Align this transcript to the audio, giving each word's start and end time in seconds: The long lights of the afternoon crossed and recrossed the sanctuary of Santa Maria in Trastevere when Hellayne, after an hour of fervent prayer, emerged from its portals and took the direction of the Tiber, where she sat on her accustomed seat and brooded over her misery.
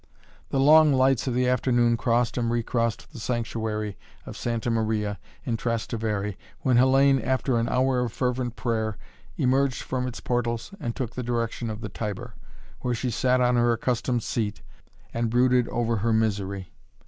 The 0.49 0.59
long 0.59 0.91
lights 0.91 1.27
of 1.27 1.35
the 1.35 1.47
afternoon 1.47 1.95
crossed 1.95 2.35
and 2.35 2.49
recrossed 2.49 3.13
the 3.13 3.19
sanctuary 3.19 3.99
of 4.25 4.35
Santa 4.35 4.71
Maria 4.71 5.19
in 5.43 5.57
Trastevere 5.57 6.33
when 6.61 6.77
Hellayne, 6.77 7.21
after 7.23 7.59
an 7.59 7.69
hour 7.69 7.99
of 7.99 8.11
fervent 8.11 8.55
prayer, 8.55 8.97
emerged 9.37 9.83
from 9.83 10.07
its 10.07 10.19
portals 10.19 10.71
and 10.79 10.95
took 10.95 11.11
the 11.13 11.21
direction 11.21 11.69
of 11.69 11.81
the 11.81 11.89
Tiber, 11.89 12.33
where 12.79 12.95
she 12.95 13.11
sat 13.11 13.41
on 13.41 13.57
her 13.57 13.73
accustomed 13.73 14.23
seat 14.23 14.63
and 15.13 15.29
brooded 15.29 15.67
over 15.67 15.97
her 15.97 16.13
misery. 16.13 16.71